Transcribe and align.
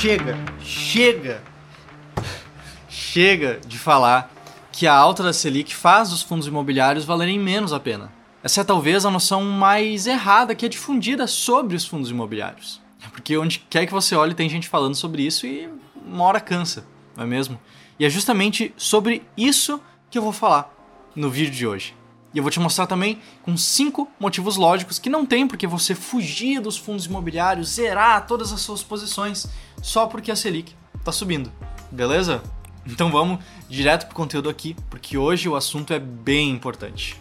chega, 0.00 0.34
chega, 0.62 1.42
chega 2.88 3.60
de 3.66 3.78
falar 3.78 4.32
que 4.72 4.86
a 4.86 4.94
alta 4.94 5.22
da 5.22 5.30
Selic 5.30 5.76
faz 5.76 6.10
os 6.10 6.22
fundos 6.22 6.46
imobiliários 6.46 7.04
valerem 7.04 7.38
menos 7.38 7.70
a 7.70 7.78
pena. 7.78 8.10
Essa 8.42 8.62
é 8.62 8.64
talvez 8.64 9.04
a 9.04 9.10
noção 9.10 9.44
mais 9.44 10.06
errada 10.06 10.54
que 10.54 10.64
é 10.64 10.70
difundida 10.70 11.26
sobre 11.26 11.76
os 11.76 11.84
fundos 11.84 12.08
imobiliários. 12.08 12.80
Porque 13.12 13.36
onde 13.36 13.58
quer 13.68 13.84
que 13.84 13.92
você 13.92 14.16
olhe 14.16 14.32
tem 14.32 14.48
gente 14.48 14.70
falando 14.70 14.94
sobre 14.94 15.22
isso 15.22 15.46
e 15.46 15.68
uma 15.94 16.24
hora 16.24 16.40
cansa, 16.40 16.86
não 17.14 17.24
é 17.24 17.26
mesmo? 17.26 17.60
E 17.98 18.06
é 18.06 18.08
justamente 18.08 18.72
sobre 18.78 19.22
isso 19.36 19.82
que 20.10 20.16
eu 20.16 20.22
vou 20.22 20.32
falar 20.32 20.74
no 21.14 21.28
vídeo 21.28 21.52
de 21.52 21.66
hoje. 21.66 21.94
E 22.32 22.38
eu 22.38 22.44
vou 22.44 22.50
te 22.50 22.60
mostrar 22.60 22.86
também 22.86 23.20
com 23.42 23.56
cinco 23.56 24.08
motivos 24.18 24.56
lógicos 24.56 24.98
que 24.98 25.10
não 25.10 25.26
tem 25.26 25.48
porque 25.48 25.66
você 25.66 25.94
fugir 25.94 26.60
dos 26.60 26.76
fundos 26.76 27.06
imobiliários, 27.06 27.70
zerar 27.70 28.26
todas 28.26 28.52
as 28.52 28.60
suas 28.60 28.82
posições 28.82 29.48
só 29.82 30.06
porque 30.06 30.30
a 30.30 30.36
Selic 30.36 30.74
está 30.96 31.10
subindo. 31.10 31.50
Beleza? 31.90 32.40
Então 32.86 33.10
vamos 33.10 33.40
direto 33.68 34.06
pro 34.06 34.14
conteúdo 34.14 34.48
aqui, 34.48 34.76
porque 34.88 35.18
hoje 35.18 35.48
o 35.48 35.56
assunto 35.56 35.92
é 35.92 35.98
bem 35.98 36.50
importante. 36.50 37.20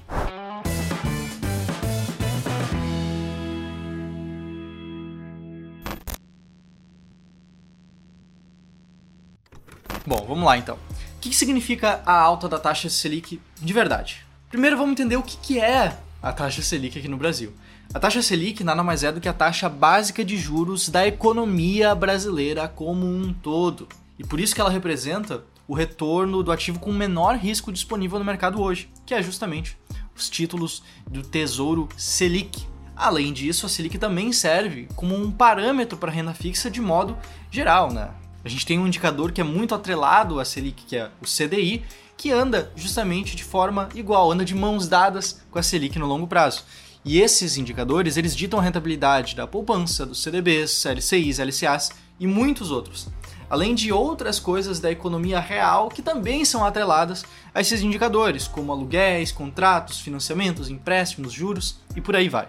Bom, 10.05 10.25
vamos 10.27 10.43
lá 10.43 10.57
então. 10.57 10.75
O 11.17 11.19
que 11.19 11.35
significa 11.35 12.01
a 12.05 12.13
alta 12.13 12.47
da 12.47 12.59
taxa 12.59 12.89
Selic 12.89 13.41
de 13.59 13.73
verdade? 13.73 14.28
Primeiro 14.49 14.75
vamos 14.75 14.93
entender 14.93 15.15
o 15.15 15.21
que 15.21 15.59
é 15.59 15.95
a 16.23 16.33
taxa 16.33 16.63
Selic 16.63 16.97
aqui 16.97 17.07
no 17.07 17.17
Brasil. 17.17 17.53
A 17.93 17.99
taxa 17.99 18.19
Selic 18.19 18.63
nada 18.63 18.81
mais 18.81 19.03
é 19.03 19.11
do 19.11 19.21
que 19.21 19.29
a 19.29 19.33
taxa 19.33 19.69
básica 19.69 20.25
de 20.25 20.35
juros 20.37 20.89
da 20.89 21.05
economia 21.05 21.93
brasileira 21.93 22.67
como 22.67 23.05
um 23.05 23.31
todo. 23.31 23.87
E 24.17 24.23
por 24.23 24.39
isso 24.39 24.55
que 24.55 24.59
ela 24.59 24.71
representa 24.71 25.43
o 25.67 25.75
retorno 25.75 26.41
do 26.41 26.51
ativo 26.51 26.79
com 26.79 26.91
menor 26.91 27.35
risco 27.35 27.71
disponível 27.71 28.17
no 28.17 28.25
mercado 28.25 28.59
hoje, 28.59 28.89
que 29.05 29.13
é 29.13 29.21
justamente 29.21 29.77
os 30.15 30.27
títulos 30.27 30.81
do 31.07 31.21
Tesouro 31.21 31.87
Selic. 31.95 32.65
Além 32.95 33.31
disso, 33.31 33.67
a 33.67 33.69
Selic 33.69 33.99
também 33.99 34.33
serve 34.33 34.87
como 34.95 35.15
um 35.15 35.31
parâmetro 35.31 35.95
para 35.95 36.11
renda 36.11 36.33
fixa 36.33 36.71
de 36.71 36.81
modo 36.81 37.15
geral, 37.51 37.93
né? 37.93 38.09
A 38.43 38.49
gente 38.49 38.65
tem 38.65 38.79
um 38.79 38.87
indicador 38.87 39.31
que 39.31 39.41
é 39.41 39.43
muito 39.43 39.75
atrelado 39.75 40.39
à 40.39 40.45
Selic, 40.45 40.85
que 40.85 40.95
é 40.95 41.09
o 41.21 41.25
CDI, 41.25 41.83
que 42.15 42.31
anda 42.31 42.71
justamente 42.75 43.35
de 43.35 43.43
forma 43.43 43.89
igual, 43.95 44.31
anda 44.31 44.45
de 44.45 44.55
mãos 44.55 44.87
dadas 44.87 45.41
com 45.51 45.59
a 45.59 45.63
Selic 45.63 45.97
no 45.99 46.05
longo 46.05 46.27
prazo. 46.27 46.63
E 47.03 47.19
esses 47.19 47.57
indicadores, 47.57 48.17
eles 48.17 48.35
ditam 48.35 48.59
a 48.59 48.61
rentabilidade 48.61 49.35
da 49.35 49.47
poupança, 49.47 50.05
dos 50.05 50.21
CDBs, 50.21 50.85
LCIs, 50.85 51.39
LCAs 51.39 51.91
e 52.19 52.27
muitos 52.27 52.71
outros. 52.71 53.07
Além 53.49 53.73
de 53.73 53.91
outras 53.91 54.39
coisas 54.39 54.79
da 54.79 54.91
economia 54.91 55.39
real 55.39 55.89
que 55.89 56.01
também 56.01 56.45
são 56.45 56.63
atreladas 56.63 57.25
a 57.53 57.61
esses 57.61 57.81
indicadores, 57.81 58.47
como 58.47 58.71
aluguéis, 58.71 59.31
contratos, 59.31 59.99
financiamentos, 59.99 60.69
empréstimos, 60.69 61.33
juros 61.33 61.79
e 61.95 62.01
por 62.01 62.15
aí 62.15 62.29
vai. 62.29 62.47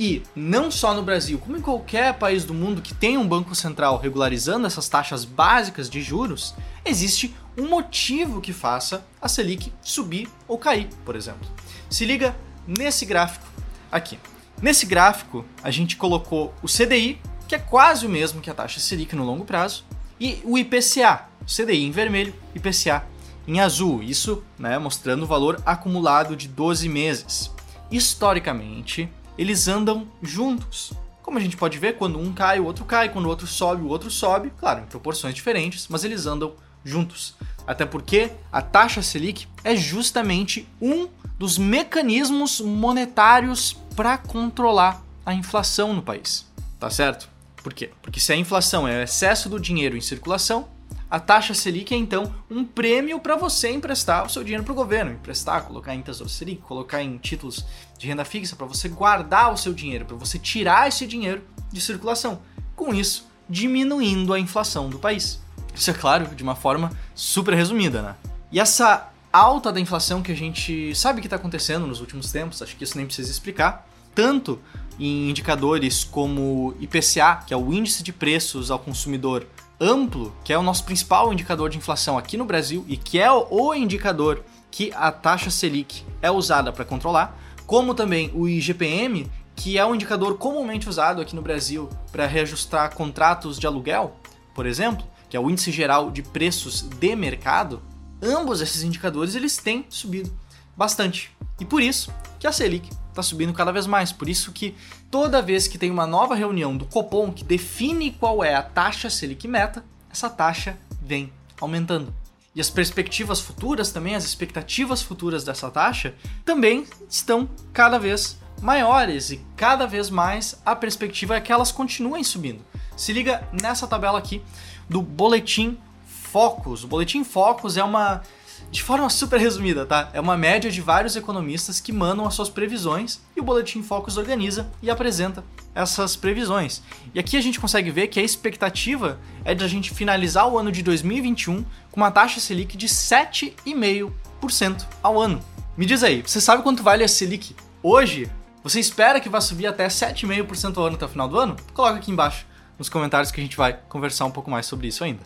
E 0.00 0.22
não 0.34 0.70
só 0.70 0.94
no 0.94 1.02
Brasil, 1.02 1.38
como 1.38 1.58
em 1.58 1.60
qualquer 1.60 2.14
país 2.14 2.42
do 2.46 2.54
mundo 2.54 2.80
que 2.80 2.94
tenha 2.94 3.20
um 3.20 3.28
banco 3.28 3.54
central 3.54 3.98
regularizando 3.98 4.66
essas 4.66 4.88
taxas 4.88 5.26
básicas 5.26 5.90
de 5.90 6.00
juros, 6.00 6.54
existe 6.86 7.36
um 7.54 7.68
motivo 7.68 8.40
que 8.40 8.50
faça 8.50 9.04
a 9.20 9.28
Selic 9.28 9.70
subir 9.82 10.26
ou 10.48 10.56
cair, 10.56 10.88
por 11.04 11.14
exemplo. 11.14 11.46
Se 11.90 12.06
liga 12.06 12.34
nesse 12.66 13.04
gráfico 13.04 13.46
aqui. 13.92 14.18
Nesse 14.62 14.86
gráfico, 14.86 15.44
a 15.62 15.70
gente 15.70 15.98
colocou 15.98 16.54
o 16.62 16.66
CDI, 16.66 17.20
que 17.46 17.54
é 17.54 17.58
quase 17.58 18.06
o 18.06 18.08
mesmo 18.08 18.40
que 18.40 18.48
a 18.48 18.54
taxa 18.54 18.80
Selic 18.80 19.14
no 19.14 19.26
longo 19.26 19.44
prazo, 19.44 19.84
e 20.18 20.40
o 20.44 20.56
IPCA, 20.56 21.28
CDI 21.44 21.84
em 21.84 21.90
vermelho, 21.90 22.32
IPCA 22.54 23.04
em 23.46 23.60
azul, 23.60 24.02
isso 24.02 24.42
né, 24.58 24.78
mostrando 24.78 25.24
o 25.24 25.26
valor 25.26 25.60
acumulado 25.66 26.34
de 26.34 26.48
12 26.48 26.88
meses. 26.88 27.50
Historicamente, 27.90 29.10
eles 29.40 29.68
andam 29.68 30.06
juntos. 30.22 30.92
Como 31.22 31.38
a 31.38 31.40
gente 31.40 31.56
pode 31.56 31.78
ver, 31.78 31.96
quando 31.96 32.18
um 32.18 32.30
cai, 32.30 32.60
o 32.60 32.66
outro 32.66 32.84
cai, 32.84 33.08
quando 33.08 33.24
o 33.24 33.28
outro 33.30 33.46
sobe, 33.46 33.80
o 33.82 33.88
outro 33.88 34.10
sobe, 34.10 34.52
claro, 34.58 34.82
em 34.82 34.84
proporções 34.84 35.34
diferentes, 35.34 35.86
mas 35.88 36.04
eles 36.04 36.26
andam 36.26 36.52
juntos. 36.84 37.34
Até 37.66 37.86
porque 37.86 38.32
a 38.52 38.60
taxa 38.60 39.00
Selic 39.00 39.48
é 39.64 39.74
justamente 39.74 40.68
um 40.78 41.08
dos 41.38 41.56
mecanismos 41.56 42.60
monetários 42.60 43.72
para 43.96 44.18
controlar 44.18 45.02
a 45.24 45.32
inflação 45.32 45.94
no 45.94 46.02
país. 46.02 46.46
Tá 46.78 46.90
certo? 46.90 47.26
Por 47.62 47.72
quê? 47.72 47.90
Porque 48.02 48.20
se 48.20 48.34
a 48.34 48.36
inflação 48.36 48.86
é 48.86 48.98
o 48.98 49.02
excesso 49.02 49.48
do 49.48 49.58
dinheiro 49.58 49.96
em 49.96 50.02
circulação, 50.02 50.68
a 51.10 51.18
taxa 51.18 51.54
Selic 51.54 51.94
é 51.94 51.96
então 51.96 52.32
um 52.50 52.62
prêmio 52.62 53.18
para 53.18 53.36
você 53.36 53.70
emprestar 53.72 54.26
o 54.26 54.28
seu 54.28 54.44
dinheiro 54.44 54.64
para 54.64 54.72
o 54.72 54.76
governo, 54.76 55.12
emprestar, 55.12 55.64
colocar 55.64 55.94
em 55.94 56.02
Tesouro 56.02 56.30
Selic, 56.30 56.62
colocar 56.62 57.02
em 57.02 57.16
títulos 57.18 57.64
de 58.00 58.06
renda 58.06 58.24
fixa, 58.24 58.56
para 58.56 58.66
você 58.66 58.88
guardar 58.88 59.52
o 59.52 59.58
seu 59.58 59.74
dinheiro, 59.74 60.06
para 60.06 60.16
você 60.16 60.38
tirar 60.38 60.88
esse 60.88 61.06
dinheiro 61.06 61.42
de 61.70 61.82
circulação. 61.82 62.40
Com 62.74 62.94
isso, 62.94 63.28
diminuindo 63.46 64.32
a 64.32 64.40
inflação 64.40 64.88
do 64.88 64.98
país. 64.98 65.38
Isso 65.74 65.90
é 65.90 65.92
claro, 65.92 66.34
de 66.34 66.42
uma 66.42 66.56
forma 66.56 66.90
super 67.14 67.52
resumida, 67.52 68.00
né? 68.00 68.16
E 68.50 68.58
essa 68.58 69.10
alta 69.30 69.70
da 69.70 69.78
inflação 69.78 70.22
que 70.22 70.32
a 70.32 70.34
gente 70.34 70.94
sabe 70.94 71.20
que 71.20 71.26
está 71.26 71.36
acontecendo 71.36 71.86
nos 71.86 72.00
últimos 72.00 72.32
tempos, 72.32 72.62
acho 72.62 72.74
que 72.74 72.84
isso 72.84 72.96
nem 72.96 73.04
precisa 73.04 73.30
explicar, 73.30 73.86
tanto 74.14 74.58
em 74.98 75.28
indicadores 75.28 76.02
como 76.02 76.74
IPCA, 76.80 77.44
que 77.46 77.52
é 77.52 77.56
o 77.56 77.70
índice 77.70 78.02
de 78.02 78.14
preços 78.14 78.70
ao 78.70 78.78
consumidor 78.78 79.46
amplo, 79.78 80.34
que 80.42 80.54
é 80.54 80.58
o 80.58 80.62
nosso 80.62 80.84
principal 80.84 81.30
indicador 81.34 81.68
de 81.68 81.76
inflação 81.76 82.16
aqui 82.16 82.38
no 82.38 82.46
Brasil 82.46 82.82
e 82.88 82.96
que 82.96 83.20
é 83.20 83.30
o 83.30 83.74
indicador 83.74 84.42
que 84.70 84.90
a 84.94 85.12
taxa 85.12 85.50
Selic 85.50 86.02
é 86.22 86.30
usada 86.30 86.72
para 86.72 86.84
controlar, 86.84 87.38
como 87.70 87.94
também 87.94 88.32
o 88.34 88.48
IGPM, 88.48 89.30
que 89.54 89.78
é 89.78 89.86
um 89.86 89.94
indicador 89.94 90.36
comumente 90.38 90.88
usado 90.88 91.22
aqui 91.22 91.36
no 91.36 91.40
Brasil 91.40 91.88
para 92.10 92.26
reajustar 92.26 92.96
contratos 92.96 93.60
de 93.60 93.64
aluguel, 93.64 94.16
por 94.52 94.66
exemplo, 94.66 95.06
que 95.28 95.36
é 95.36 95.40
o 95.40 95.48
índice 95.48 95.70
geral 95.70 96.10
de 96.10 96.20
preços 96.20 96.80
de 96.80 97.14
mercado, 97.14 97.80
ambos 98.20 98.60
esses 98.60 98.82
indicadores 98.82 99.36
eles 99.36 99.56
têm 99.56 99.86
subido 99.88 100.36
bastante. 100.76 101.30
E 101.60 101.64
por 101.64 101.80
isso 101.80 102.12
que 102.40 102.46
a 102.48 102.50
Selic 102.50 102.90
está 103.08 103.22
subindo 103.22 103.52
cada 103.52 103.70
vez 103.70 103.86
mais. 103.86 104.10
Por 104.10 104.28
isso 104.28 104.50
que 104.50 104.74
toda 105.08 105.40
vez 105.40 105.68
que 105.68 105.78
tem 105.78 105.92
uma 105.92 106.08
nova 106.08 106.34
reunião 106.34 106.76
do 106.76 106.86
Copom 106.86 107.30
que 107.30 107.44
define 107.44 108.10
qual 108.10 108.42
é 108.42 108.56
a 108.56 108.64
taxa 108.64 109.08
Selic 109.08 109.46
meta, 109.46 109.84
essa 110.10 110.28
taxa 110.28 110.76
vem 111.00 111.32
aumentando. 111.60 112.12
E 112.54 112.60
as 112.60 112.68
perspectivas 112.68 113.40
futuras 113.40 113.92
também, 113.92 114.14
as 114.14 114.24
expectativas 114.24 115.00
futuras 115.00 115.44
dessa 115.44 115.70
taxa, 115.70 116.14
também 116.44 116.86
estão 117.08 117.48
cada 117.72 117.98
vez 117.98 118.38
maiores 118.60 119.30
e 119.30 119.40
cada 119.56 119.86
vez 119.86 120.10
mais 120.10 120.60
a 120.66 120.74
perspectiva 120.74 121.36
é 121.36 121.40
que 121.40 121.52
elas 121.52 121.72
continuem 121.72 122.24
subindo. 122.24 122.64
Se 122.96 123.12
liga 123.12 123.48
nessa 123.52 123.86
tabela 123.86 124.18
aqui 124.18 124.42
do 124.88 125.00
Boletim 125.00 125.78
Focus. 126.04 126.84
O 126.84 126.88
Boletim 126.88 127.24
Focus 127.24 127.76
é 127.76 127.84
uma 127.84 128.22
de 128.70 128.82
forma 128.82 129.08
super 129.10 129.38
resumida, 129.40 129.84
tá? 129.84 130.10
É 130.12 130.20
uma 130.20 130.36
média 130.36 130.70
de 130.70 130.80
vários 130.80 131.16
economistas 131.16 131.80
que 131.80 131.92
mandam 131.92 132.26
as 132.26 132.34
suas 132.34 132.48
previsões 132.48 133.20
e 133.36 133.40
o 133.40 133.42
Boletim 133.42 133.82
Focus 133.82 134.16
organiza 134.16 134.70
e 134.82 134.90
apresenta 134.90 135.44
essas 135.74 136.16
previsões. 136.16 136.82
E 137.14 137.18
aqui 137.18 137.36
a 137.36 137.40
gente 137.40 137.58
consegue 137.60 137.90
ver 137.90 138.08
que 138.08 138.20
a 138.20 138.22
expectativa 138.22 139.18
é 139.44 139.54
de 139.54 139.64
a 139.64 139.68
gente 139.68 139.90
finalizar 139.92 140.48
o 140.48 140.58
ano 140.58 140.70
de 140.70 140.82
2021 140.82 141.64
com 141.90 142.00
uma 142.00 142.10
taxa 142.10 142.40
Selic 142.40 142.76
de 142.76 142.86
7,5% 142.86 144.84
ao 145.02 145.20
ano. 145.20 145.40
Me 145.76 145.86
diz 145.86 146.02
aí, 146.02 146.22
você 146.22 146.40
sabe 146.40 146.62
quanto 146.62 146.82
vale 146.82 147.02
a 147.02 147.08
Selic 147.08 147.54
hoje? 147.82 148.30
Você 148.62 148.78
espera 148.78 149.20
que 149.20 149.28
vai 149.28 149.40
subir 149.40 149.66
até 149.66 149.88
7,5% 149.88 150.76
ao 150.76 150.86
ano 150.86 150.96
até 150.96 151.06
o 151.06 151.08
final 151.08 151.28
do 151.28 151.38
ano? 151.38 151.56
Coloca 151.72 151.96
aqui 151.96 152.10
embaixo 152.10 152.46
nos 152.78 152.88
comentários 152.88 153.30
que 153.30 153.40
a 153.40 153.42
gente 153.42 153.56
vai 153.56 153.78
conversar 153.88 154.26
um 154.26 154.30
pouco 154.30 154.50
mais 154.50 154.66
sobre 154.66 154.88
isso 154.88 155.02
ainda. 155.04 155.20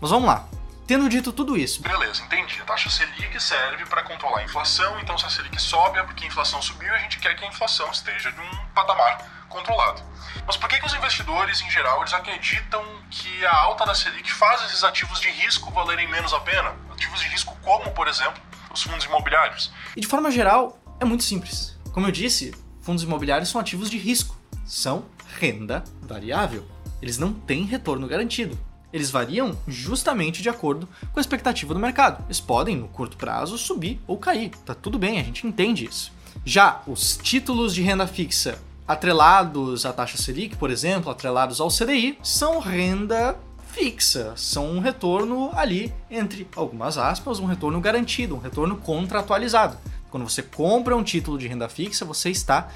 Mas 0.00 0.10
vamos 0.10 0.26
lá. 0.26 0.48
Tendo 0.88 1.06
dito 1.06 1.34
tudo 1.34 1.54
isso. 1.54 1.82
Beleza, 1.82 2.22
entendi. 2.22 2.58
A 2.62 2.64
taxa 2.64 2.88
Selic 2.88 3.38
serve 3.38 3.84
para 3.84 4.02
controlar 4.04 4.38
a 4.38 4.44
inflação, 4.44 4.98
então 5.00 5.18
se 5.18 5.26
a 5.26 5.28
Selic 5.28 5.60
sobe 5.60 5.98
é 5.98 6.02
porque 6.02 6.24
a 6.24 6.26
inflação 6.26 6.62
subiu 6.62 6.88
e 6.88 6.96
a 6.96 6.98
gente 7.00 7.18
quer 7.18 7.36
que 7.36 7.44
a 7.44 7.48
inflação 7.48 7.90
esteja 7.90 8.30
em 8.30 8.40
um 8.40 8.66
patamar 8.74 9.46
controlado. 9.50 10.02
Mas 10.46 10.56
por 10.56 10.66
que, 10.66 10.80
que 10.80 10.86
os 10.86 10.94
investidores, 10.94 11.60
em 11.60 11.70
geral, 11.70 12.00
eles 12.00 12.14
acreditam 12.14 12.82
que 13.10 13.44
a 13.44 13.54
alta 13.54 13.84
da 13.84 13.94
Selic 13.94 14.32
faz 14.32 14.64
esses 14.64 14.82
ativos 14.82 15.20
de 15.20 15.28
risco 15.28 15.70
valerem 15.70 16.08
menos 16.08 16.32
a 16.32 16.40
pena? 16.40 16.74
Ativos 16.90 17.20
de 17.20 17.26
risco 17.26 17.54
como, 17.62 17.90
por 17.90 18.08
exemplo, 18.08 18.40
os 18.72 18.82
fundos 18.82 19.04
imobiliários? 19.04 19.70
E 19.94 20.00
de 20.00 20.06
forma 20.06 20.30
geral, 20.30 20.80
é 20.98 21.04
muito 21.04 21.22
simples. 21.22 21.78
Como 21.92 22.06
eu 22.06 22.10
disse, 22.10 22.54
fundos 22.80 23.02
imobiliários 23.02 23.50
são 23.50 23.60
ativos 23.60 23.90
de 23.90 23.98
risco. 23.98 24.40
São 24.64 25.04
renda 25.38 25.84
variável. 26.00 26.66
Eles 27.02 27.18
não 27.18 27.34
têm 27.34 27.64
retorno 27.64 28.08
garantido. 28.08 28.58
Eles 28.92 29.10
variam 29.10 29.56
justamente 29.66 30.42
de 30.42 30.48
acordo 30.48 30.88
com 31.12 31.18
a 31.18 31.20
expectativa 31.20 31.74
do 31.74 31.80
mercado. 31.80 32.24
Eles 32.26 32.40
podem, 32.40 32.76
no 32.76 32.88
curto 32.88 33.16
prazo, 33.16 33.58
subir 33.58 34.00
ou 34.06 34.16
cair. 34.16 34.50
Tá 34.64 34.74
tudo 34.74 34.98
bem, 34.98 35.20
a 35.20 35.22
gente 35.22 35.46
entende 35.46 35.84
isso. 35.84 36.12
Já 36.44 36.82
os 36.86 37.16
títulos 37.16 37.74
de 37.74 37.82
renda 37.82 38.06
fixa 38.06 38.58
atrelados 38.86 39.84
à 39.84 39.92
taxa 39.92 40.16
Selic, 40.16 40.56
por 40.56 40.70
exemplo, 40.70 41.10
atrelados 41.10 41.60
ao 41.60 41.68
CDI, 41.68 42.18
são 42.22 42.58
renda 42.58 43.38
fixa, 43.70 44.32
são 44.34 44.70
um 44.70 44.80
retorno 44.80 45.50
ali 45.52 45.92
entre 46.10 46.48
algumas 46.56 46.96
aspas, 46.96 47.38
um 47.38 47.44
retorno 47.44 47.80
garantido, 47.80 48.34
um 48.34 48.40
retorno 48.40 48.76
contratualizado. 48.76 49.76
Quando 50.10 50.26
você 50.28 50.42
compra 50.42 50.96
um 50.96 51.02
título 51.02 51.36
de 51.36 51.46
renda 51.46 51.68
fixa, 51.68 52.04
você 52.04 52.30
está 52.30 52.68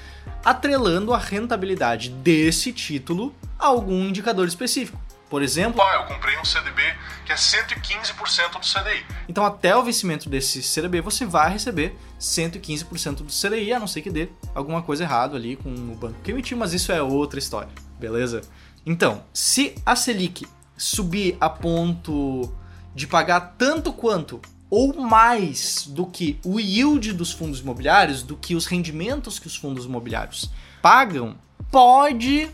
atrelando 0.44 1.14
a 1.14 1.18
rentabilidade 1.18 2.10
desse 2.10 2.72
título 2.72 3.34
a 3.58 3.68
algum 3.68 4.06
indicador 4.06 4.46
específico. 4.46 5.00
Por 5.32 5.43
exemplo, 5.43 5.81
ah, 5.81 5.94
eu 5.94 6.05
comprei 6.14 6.38
um 6.38 6.44
CDB 6.44 6.82
que 7.25 7.32
é 7.32 7.34
115% 7.34 8.52
do 8.52 8.58
CDI. 8.61 9.02
Então, 9.26 9.46
até 9.46 9.75
o 9.75 9.82
vencimento 9.82 10.29
desse 10.29 10.62
CDB, 10.62 11.00
você 11.00 11.25
vai 11.25 11.50
receber 11.50 11.96
115% 12.20 13.23
do 13.23 13.32
CDI, 13.32 13.73
a 13.73 13.79
não 13.79 13.87
ser 13.87 14.02
que 14.02 14.11
dê 14.11 14.29
alguma 14.55 14.82
coisa 14.82 15.05
errada 15.05 15.34
ali 15.34 15.56
com 15.56 15.70
o 15.70 15.96
banco 15.96 16.20
que 16.23 16.32
emitiu, 16.32 16.58
mas 16.58 16.75
isso 16.75 16.93
é 16.93 17.02
outra 17.02 17.38
história, 17.38 17.70
beleza? 17.99 18.43
Então, 18.84 19.25
se 19.32 19.75
a 19.87 19.96
Selic 19.96 20.46
subir 20.76 21.38
a 21.40 21.49
ponto 21.49 22.55
de 22.94 23.06
pagar 23.06 23.55
tanto 23.56 23.90
quanto 23.90 24.38
ou 24.69 25.00
mais 25.00 25.87
do 25.87 26.05
que 26.05 26.38
o 26.44 26.61
yield 26.61 27.14
dos 27.14 27.32
fundos 27.32 27.61
imobiliários, 27.61 28.23
do 28.23 28.37
que 28.37 28.55
os 28.55 28.67
rendimentos 28.67 29.38
que 29.38 29.46
os 29.46 29.56
fundos 29.56 29.87
imobiliários 29.87 30.50
pagam, 30.82 31.38
pode, 31.70 32.50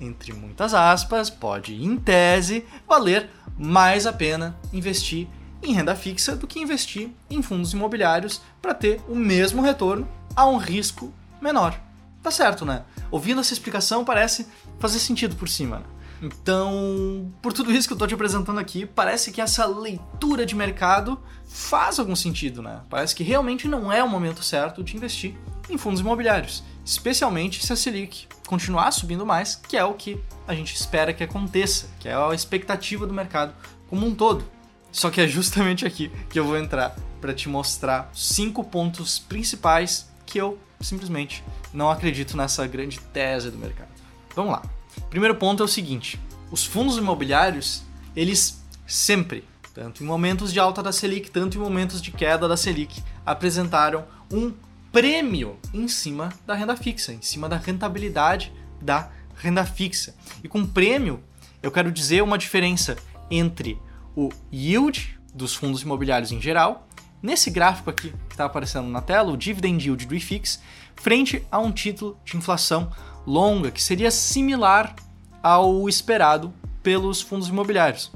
entre 0.00 0.32
muitas 0.32 0.74
aspas, 0.74 1.30
pode, 1.30 1.74
em 1.74 1.96
tese, 1.96 2.64
valer 2.86 3.30
mais 3.58 4.06
a 4.06 4.12
pena 4.12 4.56
investir 4.72 5.28
em 5.62 5.72
renda 5.72 5.96
fixa 5.96 6.36
do 6.36 6.46
que 6.46 6.60
investir 6.60 7.10
em 7.30 7.42
fundos 7.42 7.72
imobiliários 7.72 8.40
para 8.60 8.74
ter 8.74 9.00
o 9.08 9.14
mesmo 9.14 9.62
retorno 9.62 10.08
a 10.34 10.46
um 10.46 10.56
risco 10.56 11.12
menor. 11.40 11.78
Tá 12.22 12.30
certo, 12.30 12.64
né? 12.64 12.82
Ouvindo 13.10 13.40
essa 13.40 13.52
explicação 13.52 14.04
parece 14.04 14.46
fazer 14.78 14.98
sentido 14.98 15.36
por 15.36 15.48
cima, 15.48 15.78
né? 15.78 15.84
Então, 16.22 17.32
por 17.42 17.52
tudo 17.52 17.72
isso 17.72 17.86
que 17.86 17.94
eu 17.94 17.98
tô 17.98 18.06
te 18.06 18.14
apresentando 18.14 18.58
aqui, 18.58 18.86
parece 18.86 19.30
que 19.30 19.40
essa 19.40 19.66
leitura 19.66 20.46
de 20.46 20.54
mercado 20.54 21.20
faz 21.46 21.98
algum 21.98 22.16
sentido, 22.16 22.62
né? 22.62 22.80
Parece 22.88 23.14
que 23.14 23.22
realmente 23.22 23.68
não 23.68 23.92
é 23.92 24.02
o 24.02 24.08
momento 24.08 24.42
certo 24.42 24.82
de 24.82 24.96
investir 24.96 25.34
em 25.68 25.76
fundos 25.76 26.00
imobiliários, 26.00 26.62
especialmente 26.84 27.64
se 27.64 27.72
a 27.72 27.76
Selic 27.76 28.28
continuar 28.46 28.92
subindo 28.92 29.26
mais, 29.26 29.56
que 29.56 29.76
é 29.76 29.84
o 29.84 29.94
que 29.94 30.20
a 30.46 30.54
gente 30.54 30.74
espera 30.74 31.12
que 31.12 31.24
aconteça, 31.24 31.88
que 31.98 32.08
é 32.08 32.14
a 32.14 32.34
expectativa 32.34 33.06
do 33.06 33.12
mercado 33.12 33.52
como 33.88 34.06
um 34.06 34.14
todo. 34.14 34.44
Só 34.92 35.10
que 35.10 35.20
é 35.20 35.28
justamente 35.28 35.84
aqui 35.84 36.10
que 36.30 36.38
eu 36.38 36.44
vou 36.44 36.56
entrar 36.56 36.96
para 37.20 37.34
te 37.34 37.48
mostrar 37.48 38.10
cinco 38.14 38.64
pontos 38.64 39.18
principais 39.18 40.08
que 40.24 40.38
eu 40.38 40.58
simplesmente 40.80 41.44
não 41.72 41.90
acredito 41.90 42.36
nessa 42.36 42.66
grande 42.66 43.00
tese 43.00 43.50
do 43.50 43.58
mercado. 43.58 43.90
Vamos 44.34 44.52
lá. 44.52 44.62
Primeiro 45.10 45.34
ponto 45.34 45.62
é 45.62 45.66
o 45.66 45.68
seguinte: 45.68 46.20
os 46.50 46.64
fundos 46.64 46.96
imobiliários, 46.96 47.82
eles 48.14 48.62
sempre, 48.86 49.44
tanto 49.74 50.02
em 50.02 50.06
momentos 50.06 50.52
de 50.52 50.60
alta 50.60 50.82
da 50.82 50.92
Selic, 50.92 51.30
tanto 51.30 51.56
em 51.56 51.60
momentos 51.60 52.00
de 52.00 52.10
queda 52.10 52.48
da 52.48 52.56
Selic, 52.56 53.02
apresentaram 53.24 54.04
um 54.32 54.52
prêmio 54.92 55.58
em 55.74 55.88
cima 55.88 56.30
da 56.46 56.54
renda 56.54 56.76
fixa, 56.76 57.12
em 57.12 57.20
cima 57.20 57.48
da 57.48 57.56
rentabilidade 57.56 58.52
da 58.80 59.10
renda 59.36 59.64
fixa. 59.64 60.14
E 60.42 60.48
com 60.48 60.64
prêmio, 60.64 61.22
eu 61.62 61.70
quero 61.70 61.92
dizer 61.92 62.22
uma 62.22 62.38
diferença 62.38 62.96
entre 63.30 63.78
o 64.14 64.30
yield 64.52 65.18
dos 65.34 65.54
fundos 65.54 65.82
imobiliários 65.82 66.32
em 66.32 66.40
geral, 66.40 66.88
nesse 67.22 67.50
gráfico 67.50 67.90
aqui 67.90 68.10
que 68.28 68.34
está 68.34 68.46
aparecendo 68.46 68.88
na 68.88 69.02
tela, 69.02 69.30
o 69.30 69.36
dividend 69.36 69.84
yield 69.84 70.06
do 70.06 70.14
IFIX, 70.14 70.60
frente 70.94 71.46
a 71.50 71.58
um 71.58 71.70
título 71.70 72.18
de 72.24 72.36
inflação 72.36 72.90
longa 73.26 73.70
que 73.70 73.82
seria 73.82 74.10
similar 74.10 74.94
ao 75.42 75.88
esperado 75.88 76.52
pelos 76.82 77.20
fundos 77.20 77.48
imobiliários. 77.48 78.12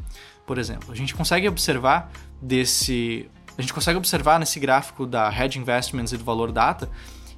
Por 0.46 0.58
exemplo, 0.58 0.92
a 0.92 0.94
gente 0.94 1.14
consegue 1.14 1.48
observar 1.48 2.10
desse, 2.40 3.28
a 3.56 3.60
gente 3.60 3.72
consegue 3.72 3.98
observar 3.98 4.38
nesse 4.38 4.58
gráfico 4.58 5.06
da 5.06 5.28
Hedge 5.28 5.58
Investments 5.58 6.12
e 6.12 6.16
do 6.16 6.24
Valor 6.24 6.52
Data 6.52 6.90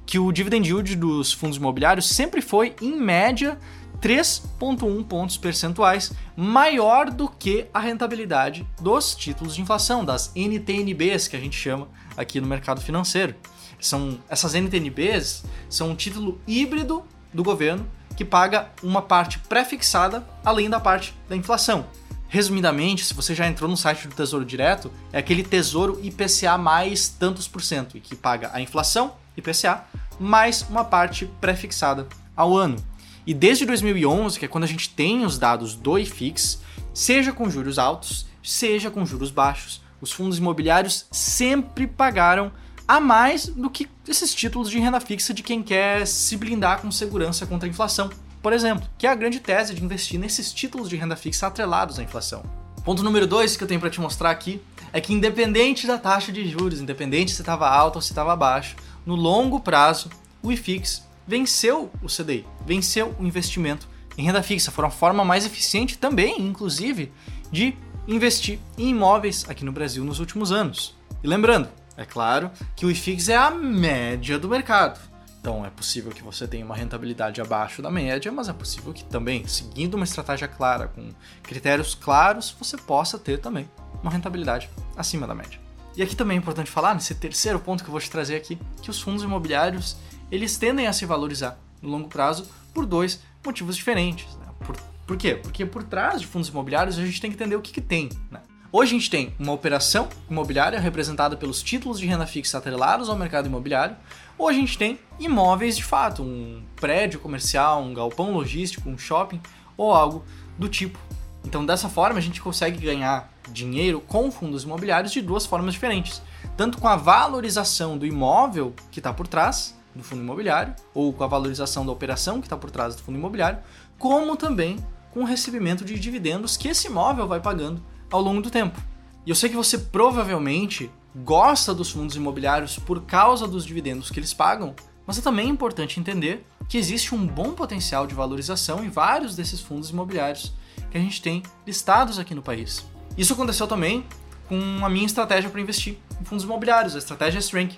que 0.05 0.19
o 0.19 0.31
dividend 0.31 0.67
yield 0.67 0.95
dos 0.95 1.31
fundos 1.31 1.57
imobiliários 1.57 2.09
sempre 2.09 2.41
foi 2.41 2.75
em 2.81 2.95
média 2.95 3.57
3,1 4.01 5.03
pontos 5.05 5.37
percentuais 5.37 6.11
maior 6.35 7.09
do 7.09 7.29
que 7.29 7.67
a 7.73 7.79
rentabilidade 7.79 8.67
dos 8.81 9.15
títulos 9.15 9.55
de 9.55 9.61
inflação, 9.61 10.03
das 10.03 10.31
NTNBs 10.35 11.27
que 11.27 11.37
a 11.37 11.39
gente 11.39 11.55
chama 11.55 11.87
aqui 12.17 12.41
no 12.41 12.47
mercado 12.47 12.81
financeiro. 12.81 13.33
São 13.79 14.19
essas 14.29 14.55
NTNBs 14.55 15.45
são 15.69 15.91
um 15.91 15.95
título 15.95 16.39
híbrido 16.45 17.03
do 17.33 17.43
governo 17.43 17.87
que 18.15 18.23
paga 18.23 18.69
uma 18.81 19.01
parte 19.01 19.39
pré-fixada 19.39 20.25
além 20.45 20.69
da 20.69 20.79
parte 20.79 21.13
da 21.27 21.35
inflação. 21.35 21.85
Resumidamente, 22.27 23.05
se 23.05 23.13
você 23.13 23.35
já 23.35 23.47
entrou 23.47 23.69
no 23.69 23.77
site 23.77 24.07
do 24.07 24.15
Tesouro 24.15 24.43
Direto, 24.43 24.91
é 25.11 25.19
aquele 25.19 25.43
Tesouro 25.43 25.99
IPCA 26.01 26.57
mais 26.57 27.07
tantos 27.07 27.47
por 27.47 27.61
cento, 27.61 27.95
e 27.95 27.99
que 27.99 28.15
paga 28.15 28.49
a 28.53 28.59
inflação, 28.59 29.13
IPCA, 29.37 29.83
mais 30.19 30.63
uma 30.69 30.83
parte 30.83 31.27
pré-fixada 31.39 32.07
ao 32.35 32.57
ano. 32.57 32.83
E 33.25 33.33
desde 33.33 33.65
2011, 33.65 34.39
que 34.39 34.45
é 34.45 34.47
quando 34.47 34.63
a 34.63 34.67
gente 34.67 34.89
tem 34.89 35.23
os 35.23 35.37
dados 35.37 35.75
do 35.75 35.97
IFIX, 35.97 36.59
seja 36.93 37.31
com 37.31 37.49
juros 37.49 37.77
altos, 37.77 38.25
seja 38.43 38.89
com 38.89 39.05
juros 39.05 39.31
baixos, 39.31 39.81
os 40.01 40.11
fundos 40.11 40.37
imobiliários 40.37 41.05
sempre 41.11 41.87
pagaram 41.87 42.51
a 42.87 42.99
mais 42.99 43.47
do 43.47 43.69
que 43.69 43.89
esses 44.07 44.33
títulos 44.33 44.69
de 44.69 44.79
renda 44.79 44.99
fixa 44.99 45.33
de 45.33 45.43
quem 45.43 45.63
quer 45.63 46.05
se 46.05 46.35
blindar 46.35 46.81
com 46.81 46.91
segurança 46.91 47.45
contra 47.45 47.67
a 47.67 47.69
inflação, 47.69 48.09
por 48.41 48.51
exemplo, 48.51 48.87
que 48.97 49.07
é 49.07 49.09
a 49.09 49.15
grande 49.15 49.39
tese 49.39 49.73
de 49.73 49.83
investir 49.83 50.19
nesses 50.19 50.51
títulos 50.51 50.89
de 50.89 50.95
renda 50.95 51.15
fixa 51.15 51.47
atrelados 51.47 51.97
à 51.97 52.03
inflação. 52.03 52.43
Ponto 52.83 53.01
número 53.01 53.25
dois 53.25 53.55
que 53.55 53.63
eu 53.63 53.67
tenho 53.67 53.79
para 53.79 53.89
te 53.89 54.01
mostrar 54.01 54.31
aqui 54.31 54.61
é 54.91 54.99
que 54.99 55.13
independente 55.13 55.87
da 55.87 55.97
taxa 55.97 56.31
de 56.31 56.47
juros, 56.47 56.81
independente 56.81 57.31
se 57.31 57.41
estava 57.41 57.69
alta 57.69 57.97
ou 57.97 58.01
se 58.01 58.11
estava 58.11 58.35
baixo, 58.35 58.75
no 59.05 59.15
longo 59.15 59.61
prazo 59.61 60.09
o 60.41 60.51
IFIX 60.51 61.03
venceu 61.25 61.89
o 62.01 62.07
CDI, 62.07 62.45
venceu 62.65 63.15
o 63.17 63.25
investimento 63.25 63.87
em 64.17 64.25
renda 64.25 64.43
fixa. 64.43 64.71
Foi 64.71 64.83
uma 64.83 64.91
forma 64.91 65.23
mais 65.23 65.45
eficiente 65.45 65.97
também, 65.97 66.41
inclusive, 66.41 67.11
de 67.49 67.75
investir 68.07 68.59
em 68.77 68.89
imóveis 68.89 69.45
aqui 69.47 69.63
no 69.63 69.71
Brasil 69.71 70.03
nos 70.03 70.19
últimos 70.19 70.51
anos. 70.51 70.95
E 71.23 71.27
lembrando, 71.27 71.69
é 71.97 72.05
claro 72.05 72.51
que 72.75 72.85
o 72.85 72.91
IFIX 72.91 73.29
é 73.29 73.35
a 73.35 73.51
média 73.51 74.39
do 74.39 74.49
mercado. 74.49 74.99
Então 75.39 75.65
é 75.65 75.69
possível 75.69 76.11
que 76.11 76.23
você 76.23 76.47
tenha 76.47 76.65
uma 76.65 76.75
rentabilidade 76.75 77.41
abaixo 77.41 77.81
da 77.81 77.91
média, 77.91 78.31
mas 78.31 78.47
é 78.47 78.53
possível 78.53 78.93
que 78.93 79.03
também, 79.03 79.45
seguindo 79.45 79.95
uma 79.95 80.05
estratégia 80.05 80.47
clara, 80.47 80.87
com 80.87 81.09
critérios 81.41 81.93
claros, 81.93 82.55
você 82.57 82.77
possa 82.77 83.19
ter 83.19 83.39
também 83.39 83.69
uma 84.01 84.09
rentabilidade 84.09 84.69
acima 84.95 85.27
da 85.27 85.35
média. 85.35 85.59
E 85.95 86.01
aqui 86.01 86.15
também 86.15 86.37
é 86.37 86.39
importante 86.39 86.71
falar, 86.71 86.93
nesse 86.95 87.13
terceiro 87.13 87.59
ponto 87.59 87.83
que 87.83 87.89
eu 87.89 87.91
vou 87.91 87.99
te 87.99 88.09
trazer 88.09 88.35
aqui, 88.35 88.57
que 88.81 88.89
os 88.89 89.01
fundos 89.01 89.21
imobiliários 89.21 89.97
eles 90.31 90.57
tendem 90.57 90.87
a 90.87 90.93
se 90.93 91.05
valorizar 91.05 91.59
no 91.81 91.89
longo 91.89 92.07
prazo 92.07 92.49
por 92.73 92.85
dois 92.85 93.21
motivos 93.45 93.75
diferentes. 93.75 94.33
Né? 94.35 94.45
Por, 94.65 94.75
por 95.05 95.17
quê? 95.17 95.35
Porque 95.35 95.65
por 95.65 95.83
trás 95.83 96.21
de 96.21 96.25
fundos 96.25 96.47
imobiliários 96.49 96.97
a 96.97 97.05
gente 97.05 97.21
tem 97.21 97.29
que 97.29 97.35
entender 97.35 97.55
o 97.55 97.61
que, 97.61 97.71
que 97.71 97.81
tem. 97.81 98.09
Né? 98.31 98.39
Hoje 98.75 98.95
a 98.95 98.97
gente 98.97 99.09
tem 99.11 99.35
uma 99.37 99.51
operação 99.51 100.09
imobiliária 100.27 100.79
representada 100.79 101.37
pelos 101.37 101.61
títulos 101.61 101.99
de 101.99 102.07
renda 102.07 102.25
fixa 102.25 102.57
atrelados 102.57 103.07
ao 103.07 103.15
mercado 103.15 103.45
imobiliário, 103.45 103.95
ou 104.35 104.47
a 104.47 104.51
gente 104.51 104.79
tem 104.79 104.97
imóveis 105.19 105.77
de 105.77 105.83
fato, 105.83 106.23
um 106.23 106.63
prédio 106.77 107.19
comercial, 107.19 107.83
um 107.83 107.93
galpão 107.93 108.33
logístico, 108.33 108.89
um 108.89 108.97
shopping 108.97 109.39
ou 109.77 109.93
algo 109.93 110.25
do 110.57 110.67
tipo. 110.67 110.97
Então, 111.45 111.63
dessa 111.63 111.87
forma, 111.87 112.17
a 112.17 112.21
gente 112.21 112.41
consegue 112.41 112.83
ganhar 112.83 113.31
dinheiro 113.51 114.01
com 114.01 114.31
fundos 114.31 114.63
imobiliários 114.63 115.13
de 115.13 115.21
duas 115.21 115.45
formas 115.45 115.75
diferentes. 115.75 116.19
Tanto 116.57 116.79
com 116.79 116.87
a 116.87 116.95
valorização 116.95 117.95
do 117.95 118.07
imóvel 118.07 118.73
que 118.89 118.99
está 118.99 119.13
por 119.13 119.27
trás 119.27 119.77
do 119.93 120.03
fundo 120.03 120.23
imobiliário, 120.23 120.73
ou 120.95 121.13
com 121.13 121.23
a 121.23 121.27
valorização 121.27 121.85
da 121.85 121.91
operação 121.91 122.41
que 122.41 122.47
está 122.47 122.57
por 122.57 122.71
trás 122.71 122.95
do 122.95 123.03
fundo 123.03 123.19
imobiliário, 123.19 123.59
como 123.99 124.35
também 124.35 124.83
com 125.11 125.19
o 125.19 125.25
recebimento 125.25 125.85
de 125.85 125.99
dividendos 125.99 126.57
que 126.57 126.69
esse 126.69 126.87
imóvel 126.87 127.27
vai 127.27 127.39
pagando 127.39 127.92
ao 128.13 128.21
longo 128.21 128.41
do 128.41 128.51
tempo. 128.51 128.79
E 129.25 129.29
eu 129.31 129.35
sei 129.35 129.49
que 129.49 129.55
você 129.55 129.75
provavelmente 129.75 130.91
gosta 131.15 131.73
dos 131.73 131.89
fundos 131.89 132.15
imobiliários 132.15 132.77
por 132.77 133.01
causa 133.01 133.47
dos 133.47 133.65
dividendos 133.65 134.11
que 134.11 134.19
eles 134.19 134.33
pagam, 134.33 134.75
mas 135.05 135.17
é 135.17 135.21
também 135.21 135.49
importante 135.49 135.99
entender 135.99 136.45
que 136.69 136.77
existe 136.77 137.15
um 137.15 137.25
bom 137.25 137.53
potencial 137.53 138.05
de 138.05 138.13
valorização 138.13 138.83
em 138.83 138.89
vários 138.89 139.35
desses 139.35 139.61
fundos 139.61 139.89
imobiliários 139.89 140.53
que 140.91 140.97
a 140.97 141.01
gente 141.01 141.21
tem 141.21 141.41
listados 141.65 142.19
aqui 142.19 142.35
no 142.35 142.41
país. 142.43 142.85
Isso 143.17 143.33
aconteceu 143.33 143.65
também 143.67 144.05
com 144.47 144.85
a 144.85 144.89
minha 144.89 145.05
estratégia 145.05 145.49
para 145.49 145.59
investir 145.59 145.97
em 146.21 146.23
fundos 146.23 146.45
imobiliários, 146.45 146.95
a 146.95 146.99
estratégia 146.99 147.39
Strength. 147.39 147.77